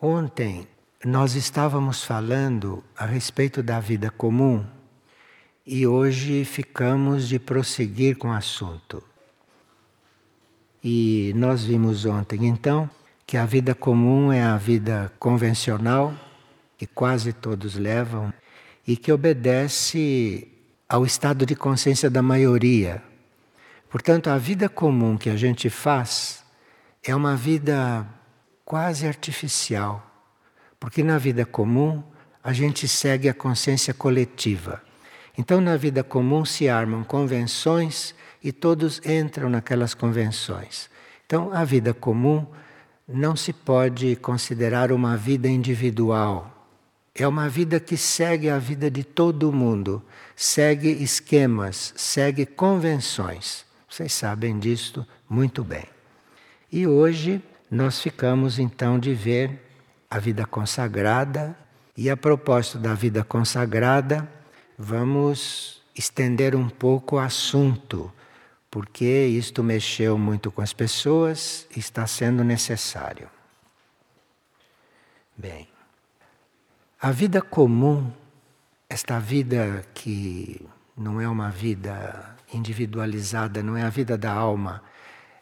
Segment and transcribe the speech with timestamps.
[0.00, 0.64] Ontem
[1.04, 4.64] nós estávamos falando a respeito da vida comum
[5.66, 9.02] e hoje ficamos de prosseguir com o assunto.
[10.84, 12.88] E nós vimos ontem então
[13.26, 16.14] que a vida comum é a vida convencional
[16.76, 18.32] que quase todos levam
[18.86, 20.46] e que obedece
[20.88, 23.02] ao estado de consciência da maioria.
[23.90, 26.44] Portanto, a vida comum que a gente faz
[27.02, 28.06] é uma vida
[28.68, 30.06] quase artificial,
[30.78, 32.02] porque na vida comum
[32.44, 34.82] a gente segue a consciência coletiva.
[35.38, 40.90] Então, na vida comum se armam convenções e todos entram naquelas convenções.
[41.24, 42.46] Então, a vida comum
[43.08, 46.68] não se pode considerar uma vida individual.
[47.14, 50.02] É uma vida que segue a vida de todo mundo,
[50.36, 53.64] segue esquemas, segue convenções.
[53.88, 55.86] Vocês sabem disto muito bem.
[56.70, 59.60] E hoje nós ficamos então de ver
[60.10, 61.56] a vida consagrada,
[61.96, 64.26] e a propósito da vida consagrada,
[64.78, 68.12] vamos estender um pouco o assunto,
[68.70, 73.28] porque isto mexeu muito com as pessoas e está sendo necessário.
[75.36, 75.68] Bem,
[77.02, 78.12] a vida comum,
[78.88, 80.64] esta vida que
[80.96, 84.84] não é uma vida individualizada, não é a vida da alma,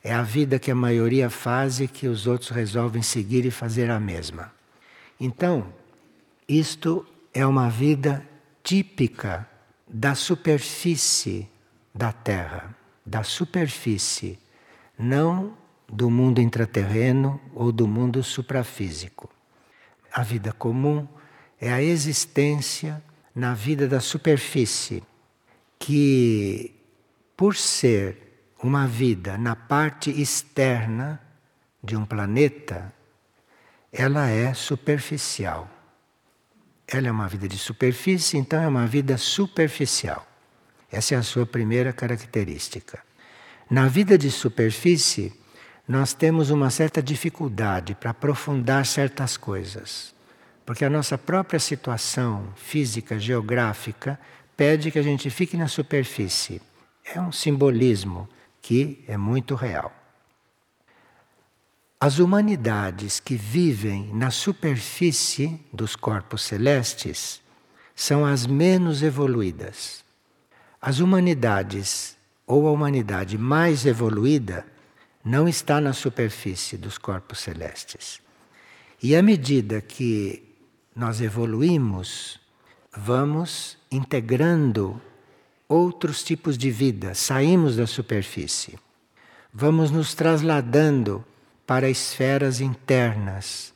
[0.07, 3.91] é a vida que a maioria faz e que os outros resolvem seguir e fazer
[3.91, 4.53] a mesma.
[5.19, 5.67] Então,
[6.49, 7.05] isto
[7.35, 8.25] é uma vida
[8.62, 9.49] típica
[9.89, 11.51] da superfície
[11.93, 12.73] da Terra,
[13.05, 14.39] da superfície,
[14.97, 15.57] não
[15.89, 19.29] do mundo intraterreno ou do mundo suprafísico.
[20.12, 21.05] A vida comum
[21.61, 23.03] é a existência
[23.34, 25.03] na vida da superfície,
[25.81, 26.73] que,
[27.37, 28.26] por ser
[28.62, 31.21] uma vida na parte externa
[31.83, 32.93] de um planeta,
[33.93, 35.71] ela é superficial.
[36.87, 40.27] Ela é uma vida de superfície, então é uma vida superficial.
[40.91, 43.00] Essa é a sua primeira característica.
[43.69, 45.33] Na vida de superfície,
[45.88, 50.15] nós temos uma certa dificuldade para aprofundar certas coisas,
[50.65, 54.19] porque a nossa própria situação física, geográfica,
[54.56, 56.61] pede que a gente fique na superfície.
[57.05, 58.28] É um simbolismo
[58.66, 59.94] que é muito real.
[62.00, 67.41] As humanidades que vivem na superfície dos corpos celestes
[67.94, 70.05] são as menos evoluídas.
[70.82, 74.66] As humanidades, ou a humanidade mais evoluída,
[75.25, 78.21] não está na superfície dos corpos celestes.
[79.00, 80.43] E à medida que
[80.93, 82.41] nós evoluímos,
[82.97, 85.00] vamos integrando
[85.69, 88.78] outros tipos de vida, saímos da superfície.
[89.53, 91.25] Vamos nos trasladando
[91.66, 93.75] para esferas internas,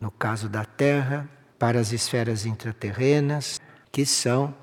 [0.00, 3.60] no caso da Terra, para as esferas intraterrenas,
[3.90, 4.54] que são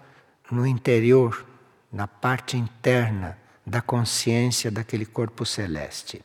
[0.49, 1.45] no interior,
[1.91, 6.23] na parte interna da consciência daquele corpo celeste.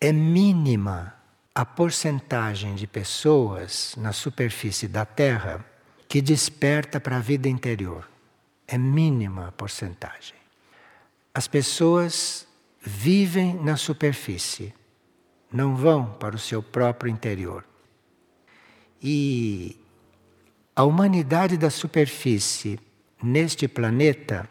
[0.00, 1.14] É mínima
[1.54, 5.64] a porcentagem de pessoas na superfície da Terra
[6.08, 8.13] que desperta para a vida interior
[8.66, 10.36] é mínima a porcentagem.
[11.32, 12.46] As pessoas
[12.80, 14.74] vivem na superfície,
[15.52, 17.64] não vão para o seu próprio interior.
[19.02, 19.76] E
[20.74, 22.78] a humanidade da superfície
[23.22, 24.48] neste planeta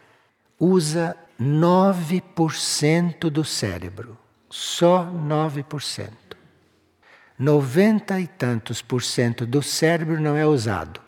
[0.58, 4.16] usa 9% do cérebro,
[4.48, 6.10] só 9%.
[7.38, 11.00] 90 e tantos por cento do cérebro não é usado,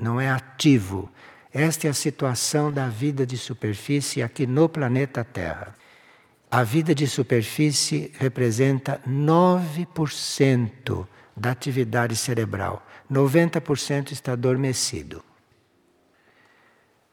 [0.00, 1.10] não é ativo,
[1.52, 5.74] esta é a situação da vida de superfície aqui no planeta Terra.
[6.50, 11.06] A vida de superfície representa 9%
[11.36, 12.86] da atividade cerebral.
[13.10, 15.24] 90% está adormecido.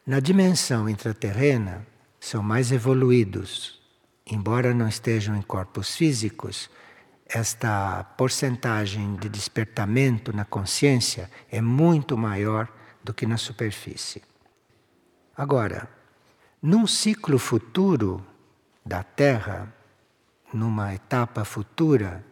[0.06, 1.86] Na dimensão intraterrena,
[2.20, 3.80] são mais evoluídos.
[4.26, 6.70] Embora não estejam em corpos físicos,
[7.26, 12.68] esta porcentagem de despertamento na consciência é muito maior
[13.02, 14.22] do que na superfície.
[15.38, 15.88] Agora,
[16.60, 18.20] num ciclo futuro
[18.84, 19.72] da Terra,
[20.52, 22.24] numa etapa futura,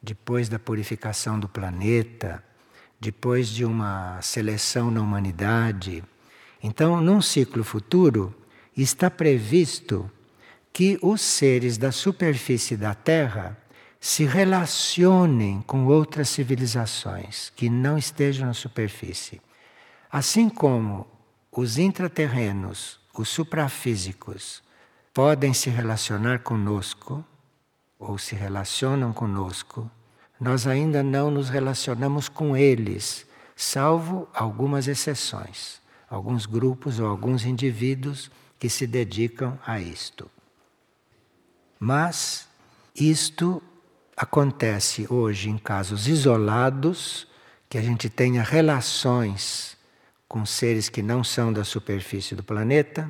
[0.00, 2.44] depois da purificação do planeta,
[3.00, 6.04] depois de uma seleção na humanidade,
[6.62, 8.32] então, num ciclo futuro,
[8.76, 10.08] está previsto
[10.72, 13.58] que os seres da superfície da Terra
[13.98, 19.42] se relacionem com outras civilizações que não estejam na superfície.
[20.08, 21.13] Assim como
[21.56, 24.62] os intraterrenos, os suprafísicos,
[25.12, 27.24] podem se relacionar conosco,
[27.98, 29.88] ou se relacionam conosco,
[30.40, 33.24] nós ainda não nos relacionamos com eles,
[33.54, 35.80] salvo algumas exceções,
[36.10, 40.28] alguns grupos ou alguns indivíduos que se dedicam a isto.
[41.78, 42.48] Mas
[42.94, 43.62] isto
[44.16, 47.28] acontece hoje em casos isolados,
[47.68, 49.73] que a gente tenha relações
[50.34, 53.08] com seres que não são da superfície do planeta.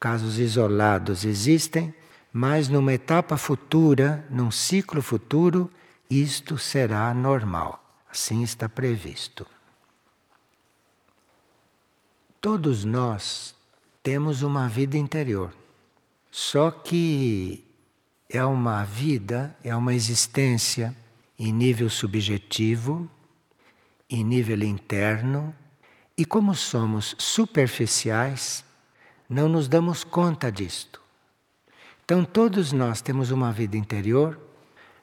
[0.00, 1.94] Casos isolados existem,
[2.32, 5.70] mas numa etapa futura, num ciclo futuro,
[6.08, 7.84] isto será normal.
[8.10, 9.46] Assim está previsto.
[12.40, 13.54] Todos nós
[14.02, 15.52] temos uma vida interior.
[16.30, 17.66] Só que
[18.30, 20.96] é uma vida, é uma existência
[21.38, 23.06] em nível subjetivo,
[24.08, 25.54] em nível interno,
[26.16, 28.64] e como somos superficiais,
[29.28, 31.00] não nos damos conta disto.
[32.04, 34.38] Então, todos nós temos uma vida interior,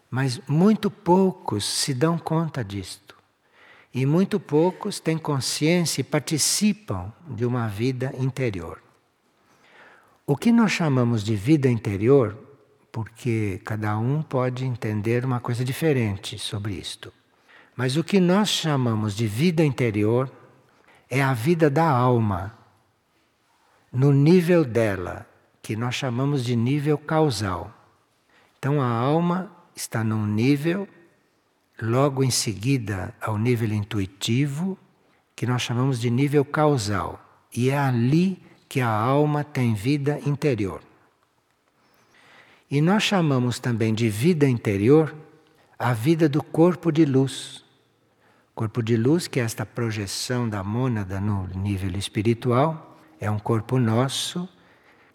[0.09, 3.15] mas muito poucos se dão conta disto.
[3.93, 8.81] E muito poucos têm consciência e participam de uma vida interior.
[10.25, 12.37] O que nós chamamos de vida interior
[12.93, 17.11] porque cada um pode entender uma coisa diferente sobre isto.
[17.75, 20.31] Mas o que nós chamamos de vida interior
[21.09, 22.57] é a vida da alma,
[23.91, 25.27] no nível dela,
[25.61, 27.71] que nós chamamos de nível causal.
[28.57, 30.87] Então a alma está num nível,
[31.81, 34.77] logo em seguida ao nível intuitivo,
[35.35, 37.19] que nós chamamos de nível causal.
[37.55, 40.81] E é ali que a alma tem vida interior.
[42.69, 45.13] E nós chamamos também de vida interior
[45.77, 47.62] a vida do corpo de luz.
[48.55, 53.79] Corpo de luz, que é esta projeção da mônada no nível espiritual, é um corpo
[53.79, 54.47] nosso,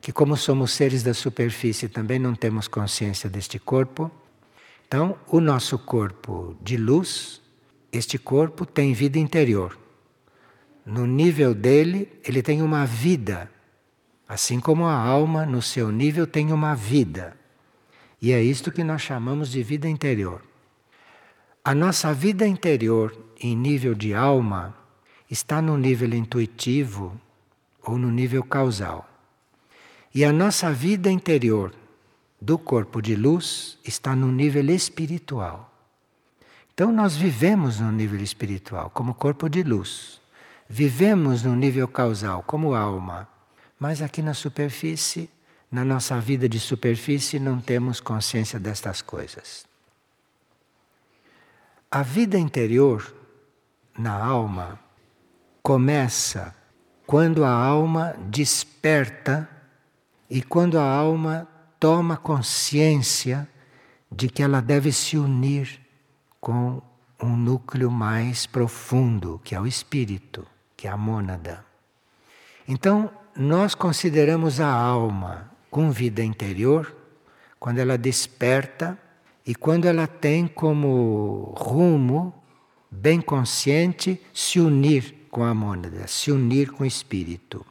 [0.00, 4.10] que, como somos seres da superfície, também não temos consciência deste corpo.
[4.86, 7.40] Então, o nosso corpo de luz,
[7.92, 9.78] este corpo tem vida interior.
[10.84, 13.48] No nível dele, ele tem uma vida,
[14.26, 17.36] assim como a alma, no seu nível, tem uma vida.
[18.20, 20.47] E é isto que nós chamamos de vida interior.
[21.68, 24.74] A nossa vida interior, em nível de alma,
[25.30, 27.20] está no nível intuitivo
[27.82, 29.06] ou no nível causal.
[30.14, 31.74] E a nossa vida interior
[32.40, 35.70] do corpo de luz está no nível espiritual.
[36.72, 40.22] Então nós vivemos no nível espiritual como corpo de luz.
[40.70, 43.28] Vivemos no nível causal como alma.
[43.78, 45.28] Mas aqui na superfície
[45.70, 49.67] na nossa vida de superfície não temos consciência destas coisas.
[51.90, 53.14] A vida interior
[53.98, 54.78] na alma
[55.62, 56.54] começa
[57.06, 59.48] quando a alma desperta
[60.28, 61.48] e quando a alma
[61.80, 63.48] toma consciência
[64.12, 65.80] de que ela deve se unir
[66.38, 66.82] com
[67.22, 70.46] um núcleo mais profundo, que é o espírito,
[70.76, 71.64] que é a mônada.
[72.68, 76.94] Então, nós consideramos a alma com vida interior,
[77.58, 78.98] quando ela desperta
[79.48, 82.34] e quando ela tem como rumo,
[82.90, 87.64] bem consciente, se unir com a mônada, se unir com o espírito.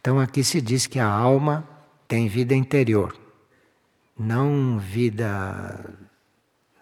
[0.00, 1.64] Então aqui se diz que a alma
[2.08, 3.16] tem vida interior,
[4.18, 5.94] não vida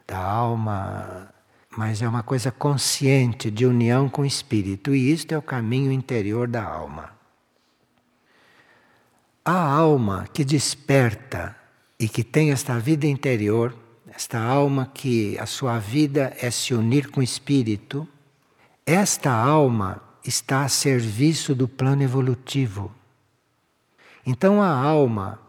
[0.07, 1.29] da alma,
[1.77, 5.93] mas é uma coisa consciente de união com o espírito, e isto é o caminho
[5.93, 7.13] interior da alma.
[9.45, 11.55] A alma que desperta
[11.99, 13.77] e que tem esta vida interior,
[14.15, 18.07] esta alma que a sua vida é se unir com o espírito,
[18.85, 22.93] esta alma está a serviço do plano evolutivo.
[24.27, 25.41] Então a alma,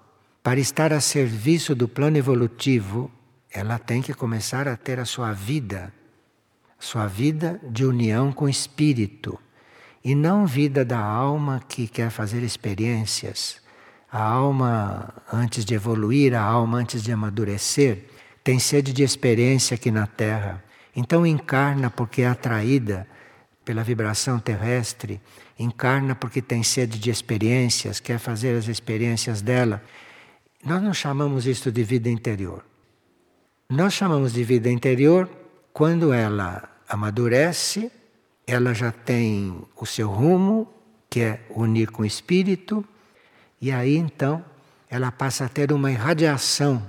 [0.44, 3.12] para estar a serviço do plano evolutivo,
[3.52, 5.92] ela tem que começar a ter a sua vida,
[6.80, 9.40] sua vida de união com o espírito,
[10.04, 13.62] e não vida da alma que quer fazer experiências
[14.12, 18.10] a alma, antes de evoluir, a alma, antes de amadurecer,
[18.44, 20.64] tem sede de experiência aqui na Terra.
[20.96, 23.08] Então encarna porque é atraída
[23.64, 25.22] pela vibração terrestre,
[25.58, 29.82] encarna porque tem sede de experiências, quer fazer as experiências dela.
[30.64, 32.66] Nós não chamamos isto de vida interior.
[33.70, 35.30] Nós chamamos de vida interior
[35.72, 37.92] quando ela amadurece,
[38.46, 40.68] ela já tem o seu rumo,
[41.10, 42.84] que é unir com o espírito,
[43.62, 44.44] e aí então
[44.90, 46.86] ela passa a ter uma irradiação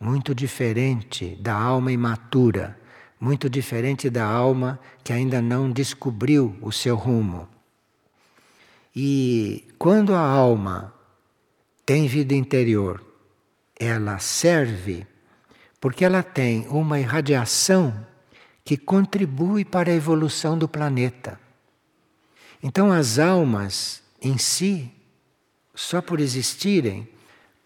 [0.00, 2.78] muito diferente da alma imatura,
[3.20, 7.48] muito diferente da alma que ainda não descobriu o seu rumo.
[8.94, 10.94] E quando a alma
[11.84, 13.04] tem vida interior,
[13.78, 15.06] ela serve
[15.80, 18.06] porque ela tem uma irradiação
[18.64, 21.40] que contribui para a evolução do planeta.
[22.62, 24.92] Então, as almas em si,
[25.74, 27.08] só por existirem,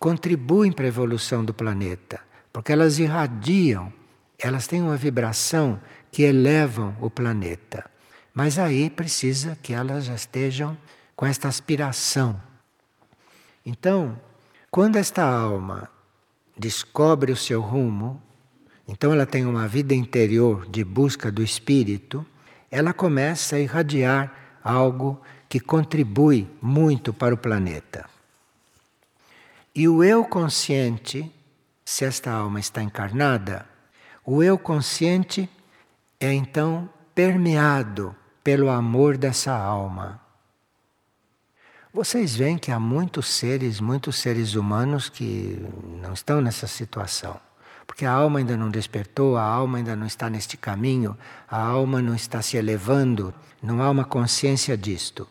[0.03, 2.19] contribuem para a evolução do planeta,
[2.53, 3.93] porque elas irradiam,
[4.37, 5.81] elas têm uma vibração
[6.11, 7.89] que elevam o planeta.
[8.35, 10.77] Mas aí precisa que elas já estejam
[11.15, 12.43] com esta aspiração.
[13.65, 14.19] Então,
[14.73, 15.89] quando esta alma
[16.59, 18.21] descobre o seu rumo,
[18.89, 22.27] então ela tem uma vida interior de busca do espírito,
[22.73, 28.12] ela começa a irradiar algo que contribui muito para o planeta.
[29.75, 31.33] E o eu consciente,
[31.83, 33.65] se esta alma está encarnada,
[34.23, 35.49] o eu consciente
[36.21, 38.15] é então permeado
[38.45, 40.21] pelo amor dessa alma.
[41.91, 45.59] Vocês veem que há muitos seres, muitos seres humanos que
[46.03, 47.41] não estão nessa situação.
[47.87, 51.17] Porque a alma ainda não despertou, a alma ainda não está neste caminho,
[51.49, 55.27] a alma não está se elevando, não há uma consciência disto.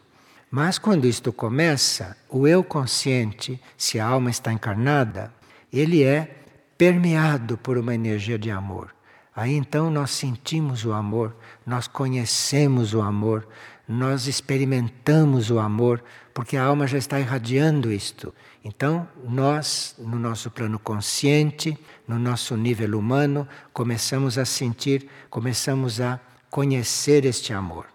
[0.52, 5.34] Mas quando isto começa, o eu consciente, se a alma está encarnada,
[5.72, 6.44] ele é
[6.78, 8.94] permeado por uma energia de amor.
[9.34, 11.34] Aí então nós sentimos o amor,
[11.66, 13.48] nós conhecemos o amor,
[13.88, 16.04] nós experimentamos o amor,
[16.34, 18.36] porque a alma já está irradiando isto.
[18.62, 26.20] Então, nós, no nosso plano consciente, no nosso nível humano, começamos a sentir, começamos a
[26.50, 27.91] conhecer este amor.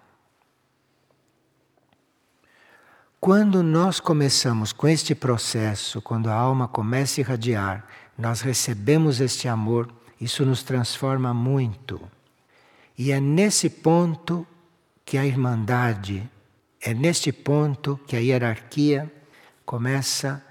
[3.18, 7.85] Quando nós começamos com este processo, quando a alma começa a irradiar,
[8.16, 9.88] nós recebemos este amor,
[10.20, 12.00] isso nos transforma muito.
[12.96, 14.46] E é nesse ponto
[15.04, 16.28] que a irmandade,
[16.80, 19.11] é neste ponto que a hierarquia
[19.64, 20.44] começa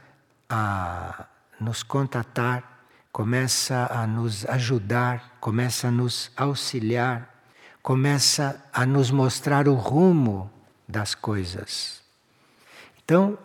[0.50, 1.28] a
[1.60, 7.34] nos contatar, começa a nos ajudar, começa a nos auxiliar,
[7.82, 10.52] começa a nos mostrar o rumo
[10.88, 12.05] das coisas.
[13.06, 13.38] Então,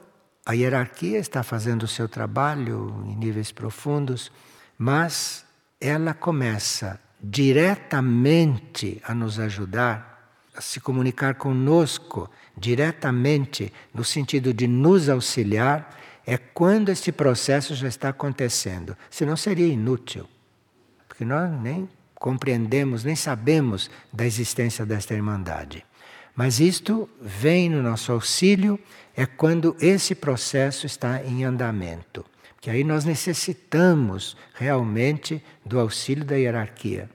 [0.45, 4.33] a hierarquia está fazendo o seu trabalho em níveis profundos,
[4.79, 5.45] mas
[5.79, 15.11] ela começa diretamente a nos ajudar, a se comunicar conosco diretamente, no sentido de nos
[15.11, 18.97] auxiliar é quando este processo já está acontecendo.
[19.11, 20.29] Senão seria inútil.
[21.09, 25.85] Porque nós nem compreendemos, nem sabemos da existência desta Irmandade.
[26.35, 28.79] Mas isto vem no nosso auxílio
[29.21, 32.25] é quando esse processo está em andamento.
[32.59, 37.11] Que aí nós necessitamos realmente do auxílio da hierarquia.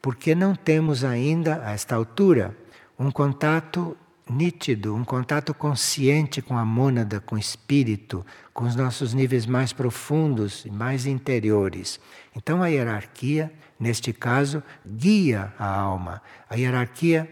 [0.00, 2.56] Porque não temos ainda, a esta altura,
[2.98, 3.94] um contato
[4.26, 8.24] nítido, um contato consciente com a mônada, com o espírito,
[8.54, 12.00] com os nossos níveis mais profundos e mais interiores.
[12.34, 16.22] Então a hierarquia, neste caso, guia a alma.
[16.48, 17.28] A hierarquia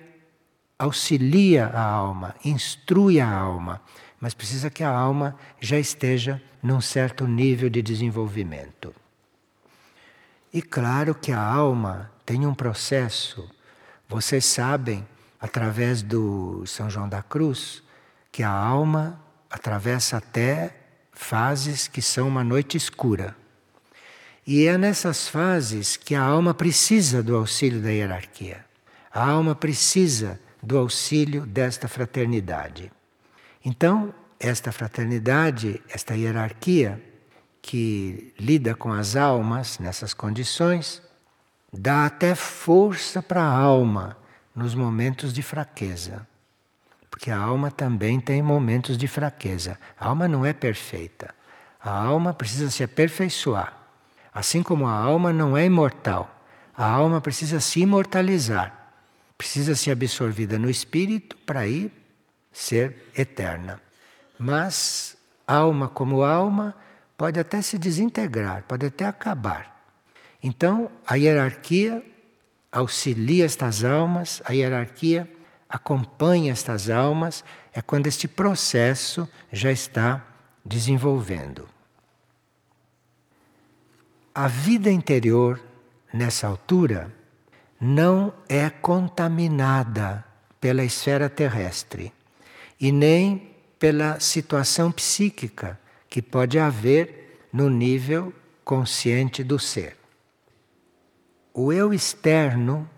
[0.82, 3.80] auxilia a alma, instrui a alma,
[4.22, 8.94] mas precisa que a alma já esteja num certo nível de desenvolvimento.
[10.54, 13.50] E claro que a alma tem um processo.
[14.08, 15.04] Vocês sabem
[15.40, 17.82] através do São João da Cruz,
[18.30, 20.72] que a alma atravessa até
[21.12, 23.34] fases que são uma noite escura.
[24.46, 28.64] E é nessas fases que a alma precisa do auxílio da hierarquia.
[29.12, 32.92] A alma precisa do auxílio desta fraternidade.
[33.64, 37.00] Então, esta fraternidade, esta hierarquia
[37.60, 41.00] que lida com as almas nessas condições,
[41.72, 44.16] dá até força para a alma
[44.54, 46.26] nos momentos de fraqueza.
[47.08, 49.78] Porque a alma também tem momentos de fraqueza.
[49.98, 51.32] A alma não é perfeita.
[51.80, 53.76] A alma precisa se aperfeiçoar.
[54.34, 56.42] Assim como a alma não é imortal,
[56.76, 58.94] a alma precisa se imortalizar.
[59.36, 61.92] Precisa ser absorvida no espírito para ir
[62.52, 63.80] ser eterna.
[64.38, 65.16] Mas
[65.46, 66.74] alma como alma
[67.16, 69.80] pode até se desintegrar, pode até acabar.
[70.42, 72.04] Então, a hierarquia
[72.70, 75.30] auxilia estas almas, a hierarquia
[75.68, 80.24] acompanha estas almas, é quando este processo já está
[80.64, 81.68] desenvolvendo.
[84.34, 85.60] A vida interior,
[86.12, 87.12] nessa altura,
[87.80, 90.24] não é contaminada
[90.60, 92.12] pela esfera terrestre
[92.82, 95.78] e nem pela situação psíquica
[96.10, 98.34] que pode haver no nível
[98.64, 99.96] consciente do ser.
[101.54, 102.90] O eu externo,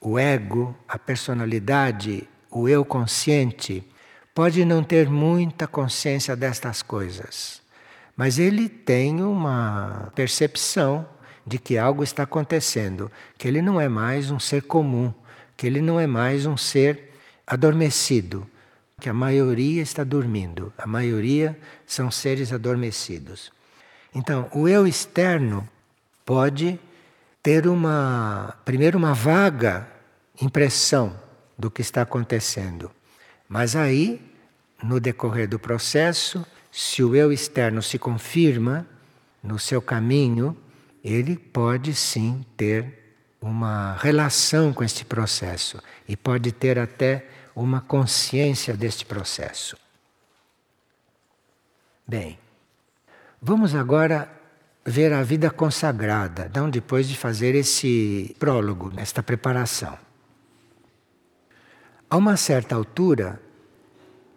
[0.00, 3.86] o ego, a personalidade, o eu consciente,
[4.34, 7.60] pode não ter muita consciência destas coisas,
[8.16, 11.06] mas ele tem uma percepção
[11.46, 15.12] de que algo está acontecendo, que ele não é mais um ser comum,
[15.54, 17.12] que ele não é mais um ser
[17.46, 18.48] adormecido,
[18.98, 23.52] que a maioria está dormindo, a maioria são seres adormecidos.
[24.14, 25.68] Então, o eu externo
[26.24, 26.80] pode
[27.42, 29.86] ter uma, primeiro, uma vaga
[30.40, 31.14] impressão
[31.58, 32.90] do que está acontecendo.
[33.46, 34.18] Mas aí,
[34.82, 38.86] no decorrer do processo, se o eu externo se confirma
[39.42, 40.56] no seu caminho,
[41.04, 47.26] ele pode sim ter uma relação com este processo e pode ter até
[47.62, 49.76] uma consciência deste processo.
[52.06, 52.38] Bem,
[53.40, 54.30] vamos agora
[54.84, 59.98] ver a vida consagrada, não depois de fazer esse prólogo, esta preparação.
[62.08, 63.40] A uma certa altura,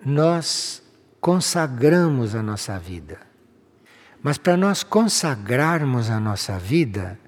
[0.03, 0.81] nós
[1.19, 3.19] consagramos a nossa vida.
[4.23, 7.19] Mas para nós consagrarmos a nossa vida,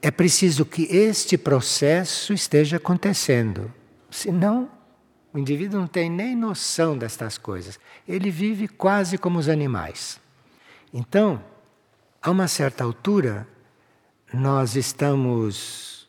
[0.00, 3.72] é preciso que este processo esteja acontecendo.
[4.10, 4.70] Senão,
[5.34, 7.80] o indivíduo não tem nem noção destas coisas.
[8.06, 10.20] Ele vive quase como os animais.
[10.92, 11.42] Então,
[12.22, 13.44] a uma certa altura,
[14.32, 16.08] nós estamos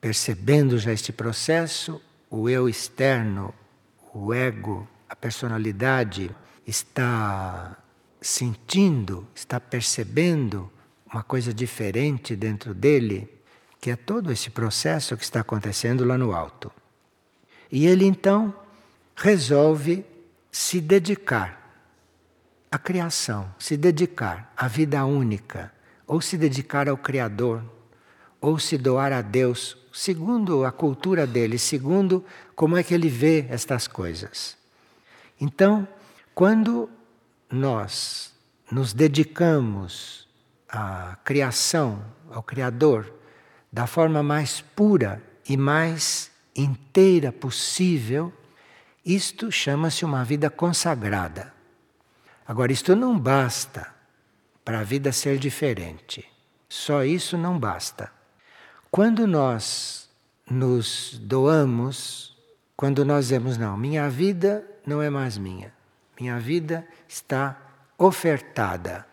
[0.00, 3.52] percebendo já este processo, o eu externo,
[4.14, 6.34] o ego, a personalidade
[6.66, 7.76] está
[8.22, 10.72] sentindo, está percebendo
[11.12, 13.28] uma coisa diferente dentro dele,
[13.78, 16.72] que é todo esse processo que está acontecendo lá no alto.
[17.70, 18.54] E ele então
[19.14, 20.04] resolve
[20.50, 21.60] se dedicar
[22.70, 25.72] à criação, se dedicar à vida única,
[26.06, 27.62] ou se dedicar ao Criador,
[28.40, 32.24] ou se doar a Deus, segundo a cultura dele, segundo
[32.56, 34.56] como é que ele vê estas coisas.
[35.40, 35.86] Então,
[36.34, 36.88] quando
[37.50, 38.32] nós
[38.70, 40.28] nos dedicamos
[40.68, 43.12] à criação, ao Criador,
[43.72, 48.32] da forma mais pura e mais inteira possível,
[49.04, 51.52] isto chama-se uma vida consagrada.
[52.46, 53.94] Agora, isto não basta
[54.64, 56.28] para a vida ser diferente.
[56.68, 58.12] Só isso não basta.
[58.90, 60.08] Quando nós
[60.48, 62.36] nos doamos,
[62.76, 65.72] quando nós dizemos, não, minha vida não é mais minha,
[66.18, 67.56] minha vida está
[67.96, 69.06] ofertada.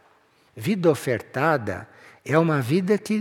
[0.55, 1.87] Vida ofertada
[2.25, 3.17] é uma vida que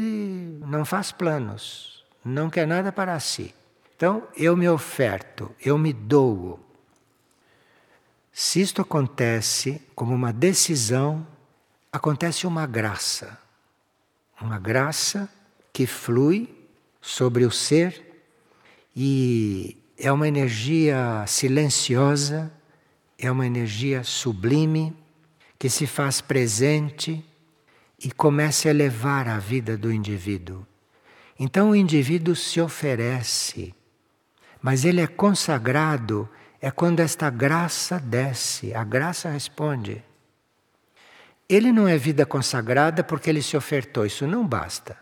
[0.66, 3.55] não faz planos, não quer nada para si.
[3.96, 6.61] Então, eu me oferto, eu me dou.
[8.30, 11.26] Se isto acontece como uma decisão,
[11.90, 13.38] acontece uma graça.
[14.38, 15.26] Uma graça
[15.72, 16.54] que flui
[17.00, 18.22] sobre o ser
[18.94, 22.52] e é uma energia silenciosa,
[23.18, 24.94] é uma energia sublime
[25.59, 27.24] que se faz presente
[27.98, 30.66] e começa a elevar a vida do indivíduo.
[31.38, 33.74] Então o indivíduo se oferece
[34.66, 36.29] mas ele é consagrado
[36.61, 40.02] é quando esta graça desce, a graça responde.
[41.48, 44.98] Ele não é vida consagrada porque ele se ofertou, isso não basta.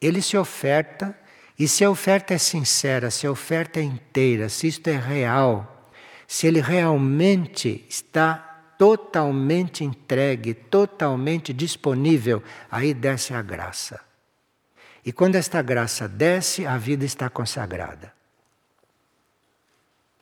[0.00, 1.18] Ele se oferta,
[1.58, 5.90] e se a oferta é sincera, se a oferta é inteira, se isto é real,
[6.28, 8.34] se ele realmente está
[8.78, 14.00] totalmente entregue, totalmente disponível, aí desce a graça.
[15.04, 18.19] E quando esta graça desce, a vida está consagrada.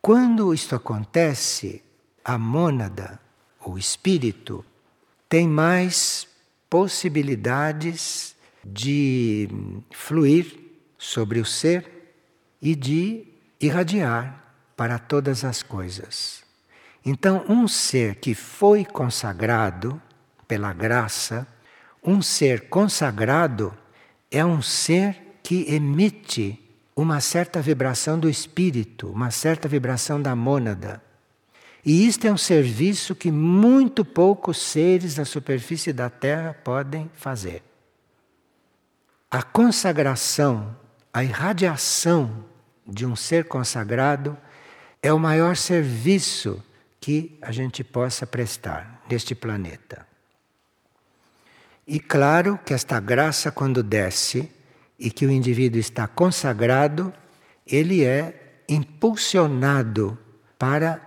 [0.01, 1.83] Quando isto acontece,
[2.25, 3.21] a mônada,
[3.65, 4.65] o espírito,
[5.29, 6.27] tem mais
[6.71, 9.49] possibilidades de
[9.91, 10.59] fluir
[10.97, 12.15] sobre o ser
[12.61, 13.27] e de
[13.61, 14.45] irradiar
[14.77, 16.43] para todas as coisas.
[17.05, 20.01] Então, um ser que foi consagrado
[20.47, 21.47] pela graça,
[22.03, 23.77] um ser consagrado
[24.31, 26.68] é um ser que emite
[27.01, 31.01] uma certa vibração do espírito, uma certa vibração da mônada.
[31.85, 37.63] E isto é um serviço que muito poucos seres na superfície da Terra podem fazer.
[39.31, 40.77] A consagração,
[41.13, 42.45] a irradiação
[42.85, 44.37] de um ser consagrado
[45.01, 46.61] é o maior serviço
[47.01, 50.05] que a gente possa prestar neste planeta.
[51.87, 54.51] E claro que esta graça, quando desce,
[54.99, 57.13] e que o indivíduo está consagrado,
[57.67, 60.19] ele é impulsionado
[60.59, 61.01] para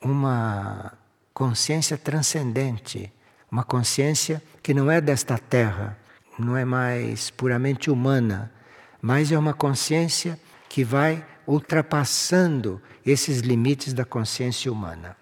[0.00, 0.92] uma
[1.32, 3.12] consciência transcendente,
[3.50, 5.98] uma consciência que não é desta terra,
[6.38, 8.52] não é mais puramente humana,
[9.00, 15.16] mas é uma consciência que vai ultrapassando esses limites da consciência humana.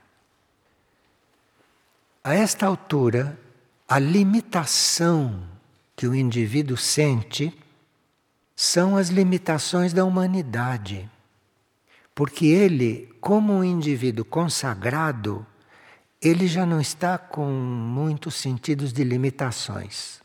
[2.25, 3.39] A esta altura,
[3.89, 5.45] a limitação
[5.95, 7.57] que o indivíduo sente
[8.57, 11.09] são as limitações da humanidade.
[12.15, 15.47] Porque ele, como um indivíduo consagrado,
[16.23, 20.21] ele já não está com muitos sentidos de limitações.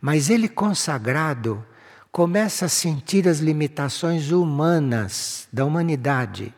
[0.00, 1.64] Mas ele consagrado
[2.10, 6.52] começa a sentir as limitações humanas da humanidade.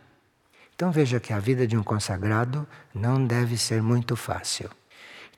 [0.75, 4.71] Então veja que a vida de um consagrado não deve ser muito fácil.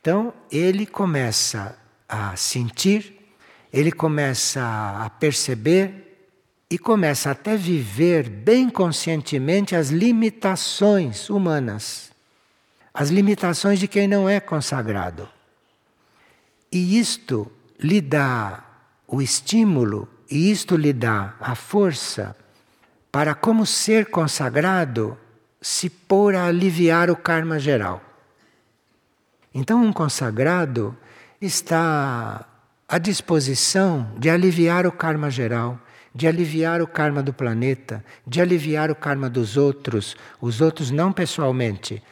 [0.01, 1.77] Então ele começa
[2.09, 3.14] a sentir,
[3.75, 4.63] ele começa
[5.05, 6.17] a perceber
[6.71, 12.13] e começa até viver bem conscientemente as limitações humanas,
[12.95, 15.29] as limitações de quem não é consagrado.
[16.71, 18.63] E isto lhe dá
[19.09, 22.37] o estímulo e isto lhe dá a força
[23.11, 25.19] para, como ser consagrado,
[25.61, 28.01] se pôr a aliviar o karma geral.
[29.53, 30.97] Então, um consagrado
[31.41, 32.54] está
[32.89, 35.79] à disposição de aliviar o karma geral,
[36.15, 41.13] de aliviar o karma do planeta, de aliviar o karma dos outros, os outros não
[41.13, 42.03] pessoalmente,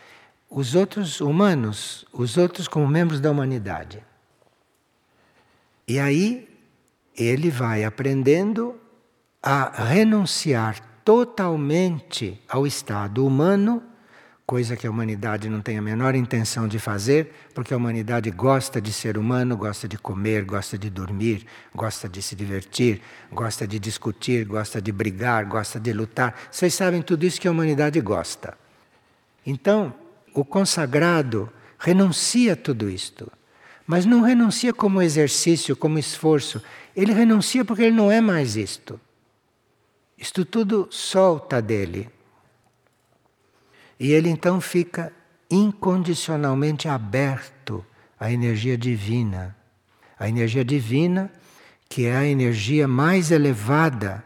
[0.51, 4.03] os outros humanos, os outros como membros da humanidade.
[5.87, 6.49] E aí
[7.17, 8.75] ele vai aprendendo
[9.43, 13.83] a renunciar totalmente ao estado humano,
[14.53, 18.83] coisa que a humanidade não tem a menor intenção de fazer, porque a humanidade gosta
[18.83, 23.01] de ser humano, gosta de comer, gosta de dormir, gosta de se divertir,
[23.33, 26.39] gosta de discutir, gosta de brigar, gosta de lutar.
[26.51, 28.53] Vocês sabem tudo isso que a humanidade gosta.
[29.47, 29.95] Então,
[30.35, 33.33] o consagrado renuncia a tudo isto.
[33.87, 36.63] Mas não renuncia como exercício, como esforço.
[36.95, 39.01] Ele renuncia porque ele não é mais isto.
[40.19, 42.11] Isto tudo solta dele.
[44.03, 45.13] E ele então fica
[45.49, 47.87] incondicionalmente aberto
[48.19, 49.57] à energia divina.
[50.19, 51.31] A energia divina,
[51.89, 54.25] que é a energia mais elevada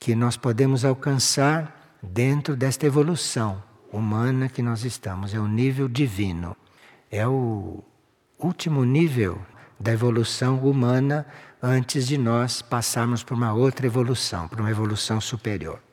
[0.00, 3.62] que nós podemos alcançar dentro desta evolução
[3.92, 6.56] humana que nós estamos, é o nível divino.
[7.10, 7.84] É o
[8.38, 9.38] último nível
[9.78, 11.26] da evolução humana
[11.62, 15.86] antes de nós passarmos por uma outra evolução, por uma evolução superior.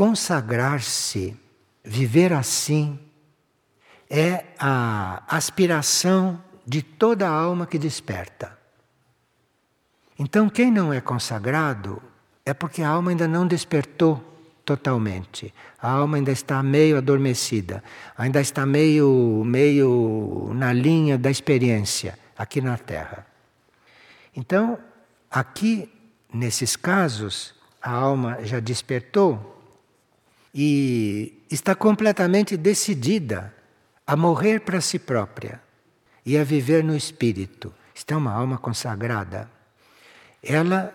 [0.00, 1.36] Consagrar-se,
[1.84, 2.98] viver assim,
[4.08, 8.58] é a aspiração de toda alma que desperta.
[10.18, 12.02] Então, quem não é consagrado
[12.46, 14.24] é porque a alma ainda não despertou
[14.64, 15.52] totalmente.
[15.78, 17.84] A alma ainda está meio adormecida,
[18.16, 23.26] ainda está meio, meio na linha da experiência aqui na Terra.
[24.34, 24.78] Então,
[25.30, 25.92] aqui,
[26.32, 29.59] nesses casos, a alma já despertou
[30.54, 33.54] e está completamente decidida
[34.06, 35.60] a morrer para si própria
[36.24, 37.72] e a viver no espírito.
[37.94, 39.50] Isto é uma alma consagrada.
[40.42, 40.92] Ela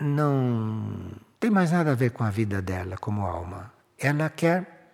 [0.00, 3.72] não tem mais nada a ver com a vida dela como alma.
[3.98, 4.90] Ela quer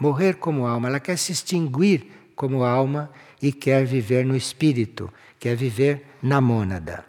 [0.00, 3.10] morrer como alma, ela quer se extinguir como alma
[3.42, 7.04] e quer viver no espírito, quer viver na mônada.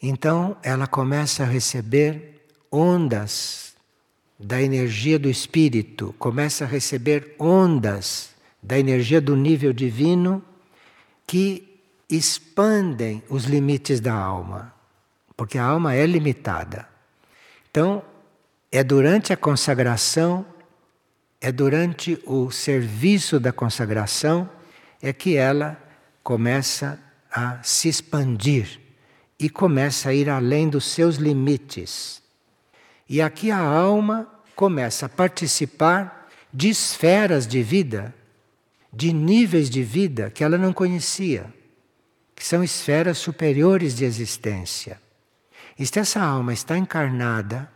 [0.00, 3.73] Então ela começa a receber ondas
[4.38, 8.30] da energia do espírito, começa a receber ondas
[8.62, 10.42] da energia do nível divino
[11.26, 14.74] que expandem os limites da alma
[15.36, 16.88] porque a alma é limitada.
[17.70, 18.02] Então,
[18.70, 20.46] é durante a consagração,
[21.40, 24.48] é durante o serviço da consagração,
[25.02, 25.78] é que ela
[26.22, 26.98] começa
[27.30, 28.80] a se expandir
[29.38, 32.22] e começa a ir além dos seus limites.
[33.08, 38.14] E aqui a alma começa a participar de esferas de vida,
[38.92, 41.52] de níveis de vida que ela não conhecia,
[42.34, 45.00] que são esferas superiores de existência.
[45.78, 47.70] E se essa alma está encarnada,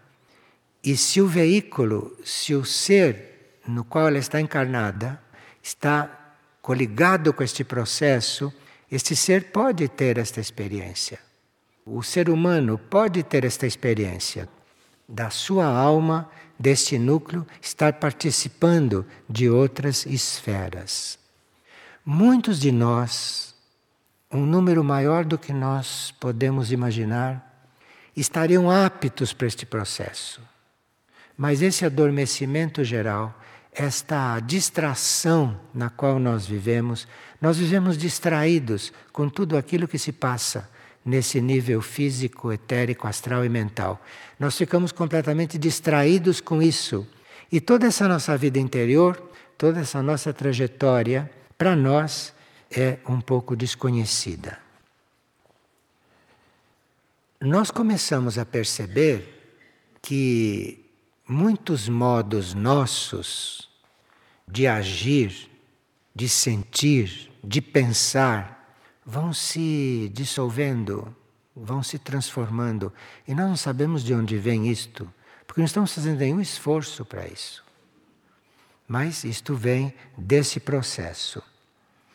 [0.82, 5.20] e se o veículo, se o ser no qual ela está encarnada,
[5.62, 8.52] está coligado com este processo,
[8.90, 11.18] este ser pode ter esta experiência.
[11.84, 14.48] O ser humano pode ter esta experiência
[15.08, 21.18] da sua alma, deste núcleo, estar participando de outras esferas.
[22.04, 23.54] Muitos de nós,
[24.30, 27.44] um número maior do que nós podemos imaginar,
[28.16, 30.42] estariam aptos para este processo.
[31.36, 33.40] Mas esse adormecimento geral,
[33.72, 37.06] esta distração na qual nós vivemos,
[37.40, 40.68] nós vivemos distraídos com tudo aquilo que se passa
[41.08, 44.00] nesse nível físico, etérico, astral e mental.
[44.38, 47.06] Nós ficamos completamente distraídos com isso.
[47.50, 49.16] E toda essa nossa vida interior,
[49.56, 52.34] toda essa nossa trajetória, para nós,
[52.70, 54.58] é um pouco desconhecida.
[57.40, 59.56] Nós começamos a perceber
[60.02, 60.84] que
[61.26, 63.70] muitos modos nossos
[64.46, 65.48] de agir,
[66.14, 68.57] de sentir, de pensar,
[69.08, 71.16] vão se dissolvendo,
[71.56, 72.92] vão se transformando.
[73.26, 75.10] E nós não sabemos de onde vem isto,
[75.46, 77.64] porque não estamos fazendo nenhum esforço para isso.
[78.86, 81.42] Mas isto vem desse processo.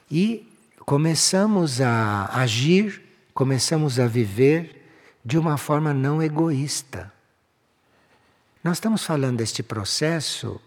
[0.10, 0.48] E
[0.82, 3.02] começamos a agir,
[3.34, 4.88] começamos a viver
[5.26, 7.12] de uma forma não egoísta.
[8.64, 10.62] Nós estamos falando deste processo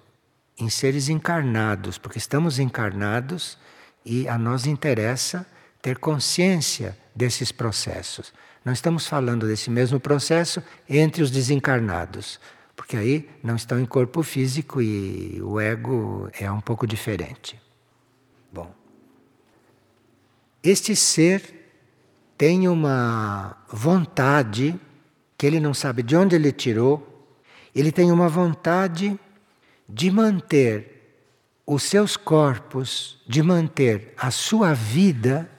[0.58, 3.56] em seres encarnados, porque estamos encarnados
[4.04, 5.46] e a nós interessa
[5.80, 8.32] ter consciência desses processos.
[8.64, 12.40] Não estamos falando desse mesmo processo entre os desencarnados,
[12.74, 17.60] porque aí não estão em corpo físico e o ego é um pouco diferente.
[18.52, 18.74] Bom,
[20.62, 21.70] este ser
[22.36, 24.78] tem uma vontade
[25.38, 27.28] que ele não sabe de onde ele tirou,
[27.74, 29.18] ele tem uma vontade
[29.88, 30.96] de manter
[31.66, 35.50] os seus corpos, de manter a sua vida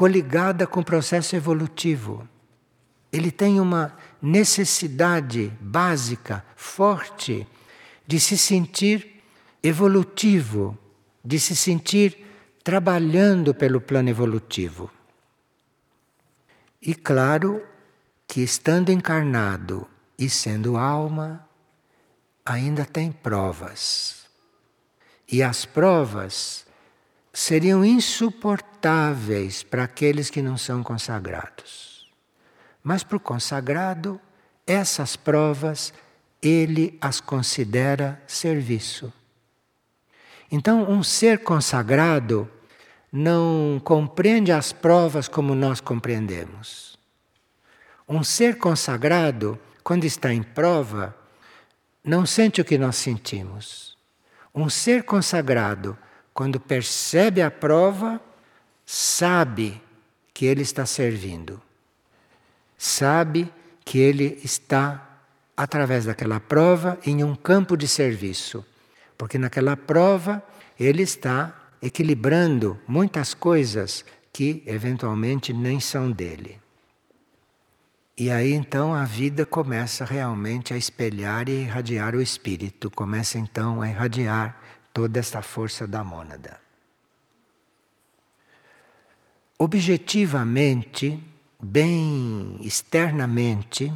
[0.00, 2.26] coligada com o processo evolutivo.
[3.12, 7.46] Ele tem uma necessidade básica, forte,
[8.06, 9.22] de se sentir
[9.62, 10.74] evolutivo,
[11.22, 12.16] de se sentir
[12.64, 14.90] trabalhando pelo plano evolutivo.
[16.80, 17.62] E claro
[18.26, 19.86] que estando encarnado
[20.18, 21.46] e sendo alma,
[22.42, 24.26] ainda tem provas.
[25.30, 26.64] E as provas
[27.32, 32.08] seriam insuportáveis para aqueles que não são consagrados.
[32.82, 34.20] Mas para o consagrado,
[34.66, 35.92] essas provas
[36.42, 39.12] ele as considera serviço.
[40.50, 42.50] Então, um ser consagrado
[43.12, 46.98] não compreende as provas como nós compreendemos.
[48.08, 51.16] Um ser consagrado, quando está em prova,
[52.02, 53.96] não sente o que nós sentimos.
[54.54, 55.96] Um ser consagrado,
[56.40, 58.18] quando percebe a prova,
[58.86, 59.78] sabe
[60.32, 61.60] que ele está servindo.
[62.78, 63.52] Sabe
[63.84, 65.20] que ele está,
[65.54, 68.64] através daquela prova, em um campo de serviço.
[69.18, 70.42] Porque naquela prova
[70.78, 76.58] ele está equilibrando muitas coisas que eventualmente nem são dele.
[78.16, 83.82] E aí então a vida começa realmente a espelhar e irradiar o espírito, começa então
[83.82, 84.58] a irradiar
[84.92, 86.60] toda esta força da mônada.
[89.58, 91.22] Objetivamente,
[91.62, 93.92] bem externamente,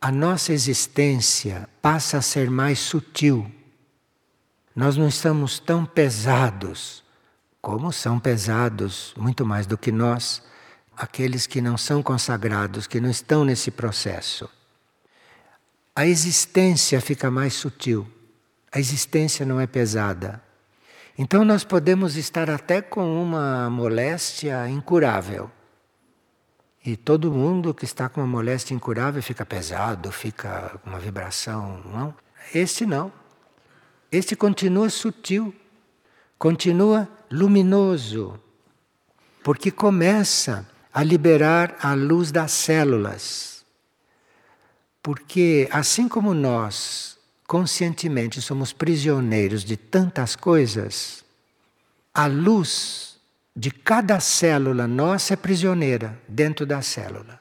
[0.00, 3.50] a nossa existência passa a ser mais sutil
[4.74, 7.02] nós não estamos tão pesados
[7.60, 10.42] como são pesados, muito mais do que nós,
[10.96, 14.50] aqueles que não são consagrados, que não estão nesse processo.
[15.94, 18.10] A existência fica mais sutil,
[18.72, 20.42] a existência não é pesada.
[21.16, 25.50] Então nós podemos estar até com uma moléstia incurável.
[26.84, 31.82] E todo mundo que está com uma moléstia incurável fica pesado, fica com uma vibração,
[31.84, 32.14] não?
[32.54, 33.12] Este não.
[34.10, 35.54] Este continua sutil,
[36.38, 38.40] continua luminoso,
[39.44, 43.64] porque começa a liberar a luz das células.
[45.02, 47.18] Porque assim como nós
[47.52, 51.22] conscientemente somos prisioneiros de tantas coisas,
[52.14, 53.18] a luz
[53.54, 57.38] de cada célula nossa é prisioneira dentro da célula.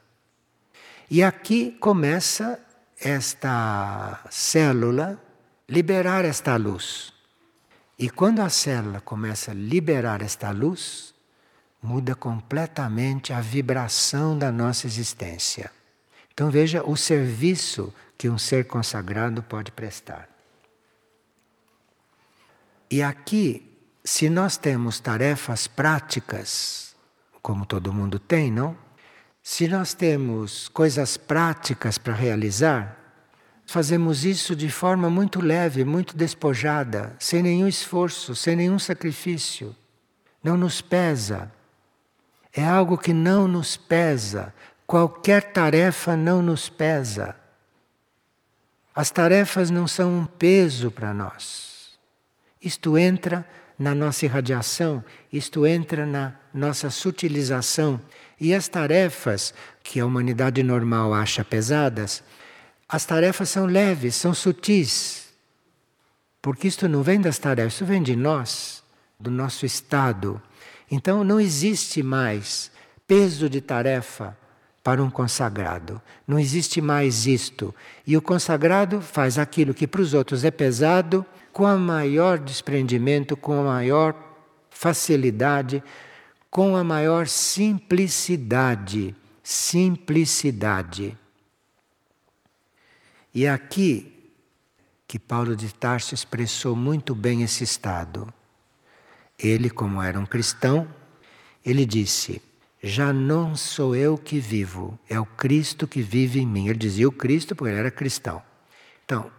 [1.10, 2.60] E aqui começa
[3.00, 5.18] esta célula
[5.70, 7.14] liberar esta luz.
[7.98, 11.14] E quando a célula começa a liberar esta luz,
[11.82, 15.72] muda completamente a vibração da nossa existência.
[16.34, 20.30] Então veja o serviço que um ser consagrado pode prestar.
[22.90, 23.72] E aqui,
[24.04, 26.96] se nós temos tarefas práticas,
[27.42, 28.76] como todo mundo tem, não?
[29.42, 32.98] Se nós temos coisas práticas para realizar,
[33.66, 39.76] fazemos isso de forma muito leve, muito despojada, sem nenhum esforço, sem nenhum sacrifício.
[40.44, 41.52] Não nos pesa.
[42.54, 44.54] É algo que não nos pesa.
[44.92, 47.34] Qualquer tarefa não nos pesa.
[48.94, 51.98] As tarefas não são um peso para nós.
[52.62, 53.48] Isto entra
[53.80, 55.02] na nossa irradiação,
[55.32, 58.02] isto entra na nossa sutilização.
[58.38, 62.22] E as tarefas que a humanidade normal acha pesadas,
[62.90, 65.30] as tarefas são leves, são sutis.
[66.42, 68.84] Porque isto não vem das tarefas, isso vem de nós,
[69.18, 70.42] do nosso estado.
[70.92, 72.70] Então não existe mais
[73.08, 74.41] peso de tarefa
[74.84, 76.02] para um consagrado.
[76.28, 77.74] Não existe mais isto.
[78.06, 83.38] E o consagrado faz aquilo que para os outros é pesado com a maior desprendimento,
[83.38, 84.16] com a maior
[84.70, 85.84] facilidade,
[86.50, 89.16] com a maior simplicidade.
[89.44, 91.18] Simplicidade.
[93.34, 94.12] E é aqui
[95.08, 98.34] que Paulo de Tarso expressou muito bem esse estado.
[99.38, 100.88] Ele, como era um cristão,
[101.66, 102.42] ele disse:
[102.84, 106.68] Já não sou eu que vivo, é o Cristo que vive em mim.
[106.68, 108.42] Ele dizia o Cristo porque ele era cristão.
[109.06, 109.32] Então,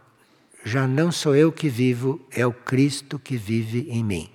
[0.64, 4.30] já não sou eu que vivo, é o Cristo que vive em mim.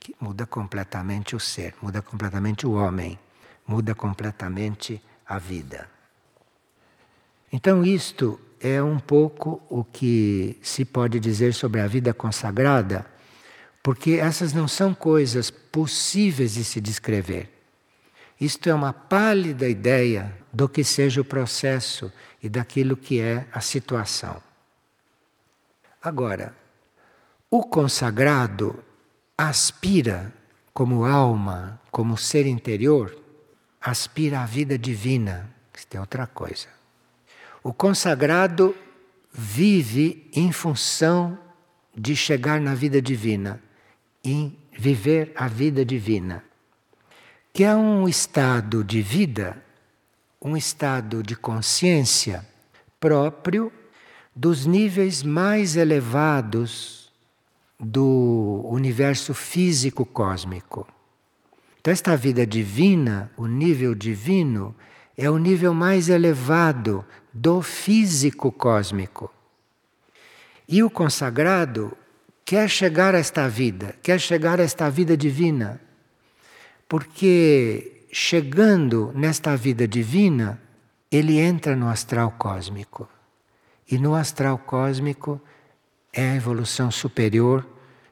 [0.00, 3.16] Que muda completamente o ser, muda completamente o homem,
[3.64, 5.88] muda completamente a vida.
[7.52, 13.06] Então, isto é um pouco o que se pode dizer sobre a vida consagrada,
[13.84, 17.57] porque essas não são coisas possíveis de se descrever.
[18.40, 23.60] Isto é uma pálida ideia do que seja o processo e daquilo que é a
[23.60, 24.40] situação.
[26.00, 26.54] Agora,
[27.50, 28.82] o consagrado
[29.36, 30.32] aspira,
[30.72, 33.16] como alma, como ser interior,
[33.80, 35.50] aspira à vida divina.
[35.74, 36.68] Isso é outra coisa.
[37.62, 38.74] O consagrado
[39.32, 41.38] vive em função
[41.94, 43.60] de chegar na vida divina,
[44.22, 46.44] em viver a vida divina,
[47.58, 49.60] que é um estado de vida,
[50.40, 52.46] um estado de consciência
[53.00, 53.72] próprio
[54.32, 57.12] dos níveis mais elevados
[57.76, 60.86] do universo físico cósmico.
[61.80, 64.72] Então, esta vida divina, o nível divino,
[65.16, 69.34] é o nível mais elevado do físico cósmico.
[70.68, 71.90] E o consagrado
[72.44, 75.87] quer chegar a esta vida, quer chegar a esta vida divina,
[76.88, 80.60] porque chegando nesta vida divina,
[81.10, 83.08] ele entra no astral cósmico.
[83.90, 85.40] E no astral cósmico
[86.12, 87.66] é a evolução superior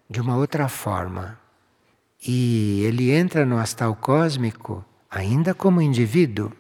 [0.08, 1.38] de uma outra forma.
[2.26, 6.52] E ele entra no astral cósmico ainda como indivíduo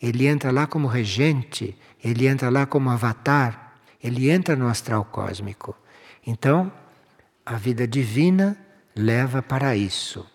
[0.00, 5.76] ele entra lá como regente, ele entra lá como avatar, ele entra no astral cósmico.
[6.26, 6.72] Então,
[7.44, 8.56] a vida divina
[8.96, 10.26] leva para isso.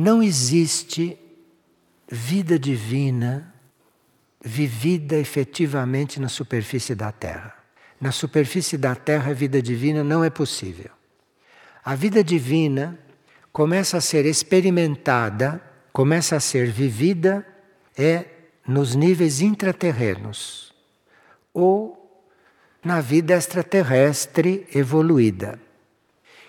[0.00, 1.18] Não existe
[2.08, 3.52] vida divina
[4.42, 7.54] vivida efetivamente na superfície da Terra.
[8.00, 10.90] Na superfície da Terra, a vida divina não é possível.
[11.84, 12.98] A vida divina
[13.52, 17.46] começa a ser experimentada começa a ser vivida
[17.94, 18.24] é
[18.66, 20.72] nos níveis intraterrenos
[21.52, 22.24] ou
[22.82, 25.60] na vida extraterrestre evoluída.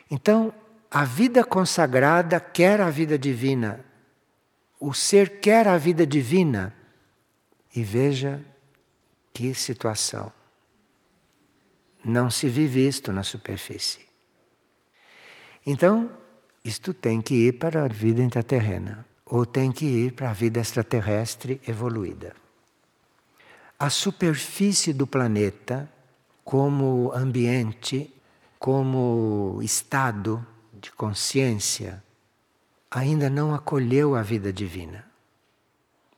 [0.10, 0.54] Então,
[0.92, 3.80] a vida consagrada quer a vida divina.
[4.78, 6.76] O ser quer a vida divina.
[7.74, 8.44] E veja
[9.34, 10.34] que situação.
[12.04, 14.02] Não se vive isto na superfície.
[15.66, 16.12] Então,
[16.66, 20.60] isto tem que ir para a vida intraterrena ou tem que ir para a vida
[20.60, 22.36] extraterrestre evoluída.
[23.80, 25.90] A superfície do planeta,
[26.44, 28.14] como ambiente,
[28.60, 30.46] como estado
[30.82, 32.04] de consciência,
[32.90, 35.06] ainda não acolheu a vida divina.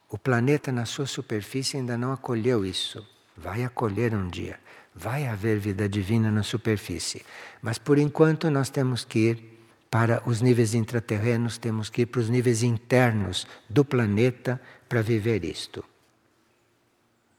[0.09, 3.05] O planeta, na sua superfície, ainda não acolheu isso.
[3.35, 4.59] Vai acolher um dia.
[4.95, 7.25] Vai haver vida divina na superfície.
[7.61, 12.21] Mas por enquanto nós temos que ir para os níveis intraterrenos, temos que ir para
[12.21, 15.83] os níveis internos do planeta para viver isto.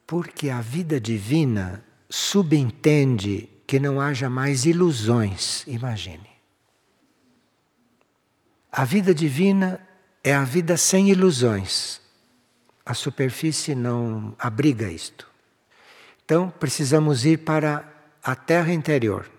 [0.07, 6.34] Porque a vida divina subentende que não haja mais ilusões, imagine.
[8.77, 9.81] A vida divina
[10.25, 12.01] é a vida sem ilusões.
[12.85, 15.31] A superfície não abriga isto.
[16.25, 17.89] Então, precisamos ir para
[18.20, 19.31] a terra interior,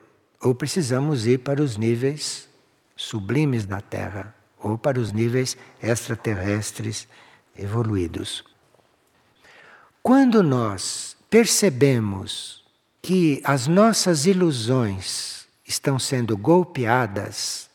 [0.41, 2.47] ou precisamos ir para os níveis
[2.95, 7.05] sublimes da Terra ou para os níveis extraterrestres
[7.57, 8.41] evoluídos.
[10.01, 12.63] Quando nós percebemos
[13.01, 17.69] que as nossas ilusões estão sendo golpeadas,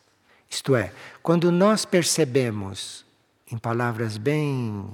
[0.48, 0.92] isto é,
[1.30, 3.06] quando nós percebemos,
[3.52, 4.84] em palavras bem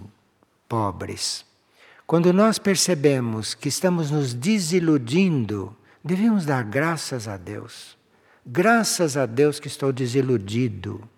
[0.68, 1.46] pobres,
[2.06, 5.74] quando nós percebemos que estamos nos desiludindo,
[6.04, 7.96] devemos dar graças a Deus.
[8.44, 11.08] Graças a Deus que estou desiludido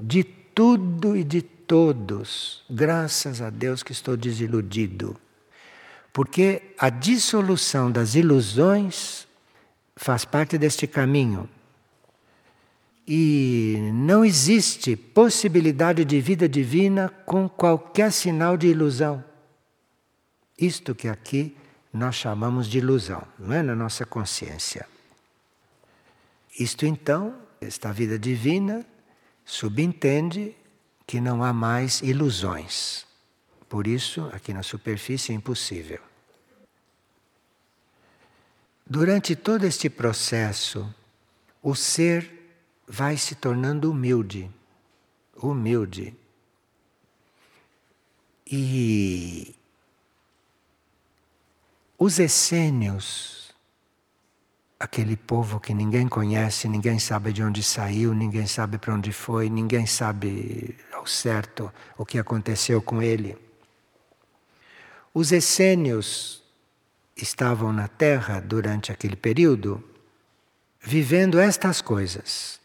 [0.00, 2.64] de tudo e de todos.
[2.70, 5.14] Graças a Deus que estou desiludido.
[6.14, 9.28] Porque a dissolução das ilusões
[9.96, 11.46] faz parte deste caminho.
[13.12, 19.24] E não existe possibilidade de vida divina com qualquer sinal de ilusão.
[20.56, 21.56] Isto que aqui
[21.92, 23.64] nós chamamos de ilusão, não é?
[23.64, 24.86] Na nossa consciência.
[26.56, 28.86] Isto então, esta vida divina,
[29.44, 30.54] subentende
[31.04, 33.04] que não há mais ilusões.
[33.68, 35.98] Por isso, aqui na superfície é impossível.
[38.86, 40.88] Durante todo este processo,
[41.60, 42.38] o ser
[42.90, 44.50] vai se tornando humilde.
[45.36, 46.12] Humilde.
[48.44, 49.54] E
[51.96, 53.54] os essênios,
[54.78, 59.48] aquele povo que ninguém conhece, ninguém sabe de onde saiu, ninguém sabe para onde foi,
[59.48, 63.38] ninguém sabe ao certo o que aconteceu com ele.
[65.14, 66.42] Os essênios
[67.16, 69.82] estavam na Terra durante aquele período
[70.80, 72.59] vivendo estas coisas.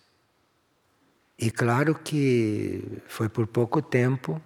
[1.37, 4.41] E claro que foi por pouco tempo,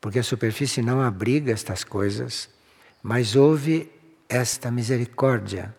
[0.00, 2.48] porque a superfície não abriga estas coisas,
[3.02, 3.90] mas houve
[4.28, 5.74] esta misericórdia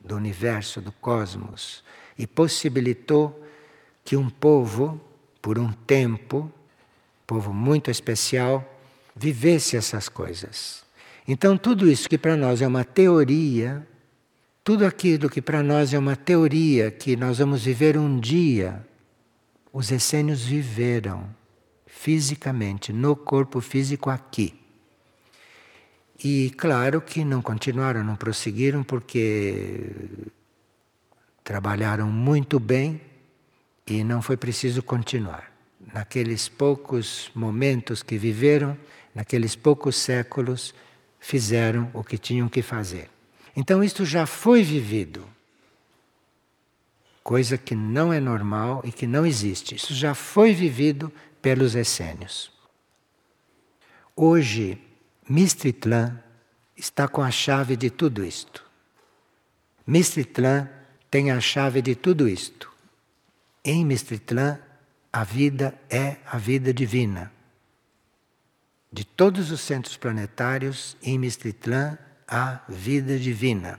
[0.00, 1.84] do universo, do cosmos,
[2.16, 3.44] e possibilitou
[4.04, 5.00] que um povo,
[5.42, 6.50] por um tempo,
[7.26, 8.64] povo muito especial,
[9.14, 10.82] vivesse essas coisas.
[11.26, 13.86] Então, tudo isso que para nós é uma teoria,
[14.64, 18.82] tudo aquilo que para nós é uma teoria que nós vamos viver um dia,
[19.72, 21.28] os essênios viveram
[21.86, 24.54] fisicamente, no corpo físico aqui.
[26.22, 29.90] E claro que não continuaram, não prosseguiram, porque
[31.44, 33.00] trabalharam muito bem
[33.86, 35.52] e não foi preciso continuar.
[35.94, 38.76] Naqueles poucos momentos que viveram,
[39.14, 40.74] naqueles poucos séculos,
[41.20, 43.08] fizeram o que tinham que fazer.
[43.56, 45.26] Então, isto já foi vivido.
[47.28, 49.74] Coisa que não é normal e que não existe.
[49.74, 51.12] Isso já foi vivido
[51.42, 52.50] pelos essênios.
[54.16, 54.80] Hoje,
[55.28, 56.18] Mistritlan
[56.74, 58.64] está com a chave de tudo isto.
[59.86, 60.70] Mistritlan
[61.10, 62.72] tem a chave de tudo isto.
[63.62, 64.58] Em Mistritlan,
[65.12, 67.30] a vida é a vida divina.
[68.90, 73.78] De todos os centros planetários, em Mistritlan há vida divina.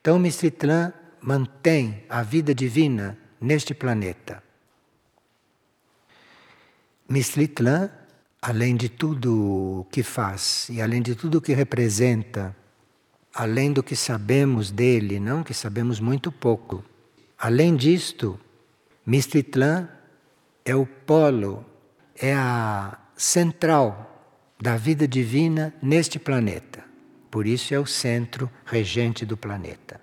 [0.00, 0.92] Então, Mistritlan
[1.22, 4.42] mantém a vida divina neste planeta.
[7.08, 7.90] Mistritlan
[8.40, 12.56] além de tudo o que faz e além de tudo o que representa,
[13.34, 16.84] além do que sabemos dele, não que sabemos muito pouco.
[17.38, 18.38] Além disto,
[19.04, 19.88] Mistritlan
[20.64, 21.64] é o polo,
[22.16, 24.06] é a central
[24.60, 26.84] da vida divina neste planeta.
[27.30, 30.00] Por isso é o centro regente do planeta.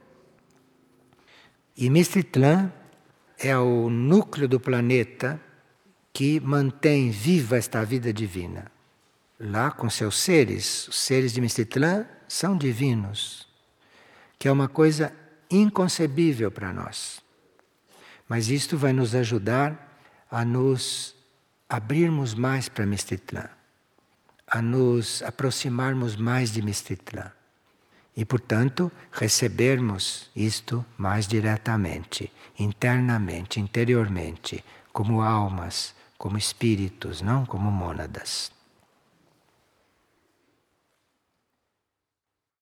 [1.78, 2.74] E Mistritlan
[3.38, 5.40] é o núcleo do planeta
[6.12, 8.72] que mantém viva esta vida divina.
[9.40, 13.48] Lá com seus seres, os seres de Mistitlan são divinos,
[14.40, 15.14] que é uma coisa
[15.52, 17.22] inconcebível para nós.
[18.28, 20.02] Mas isto vai nos ajudar
[20.32, 21.16] a nos
[21.70, 23.50] abrirmos mais para Mistitlan,
[24.48, 27.37] a nos aproximarmos mais de Mistitlan
[28.18, 38.51] e, portanto, recebermos isto mais diretamente, internamente, interiormente, como almas como espíritos, não como mônadas.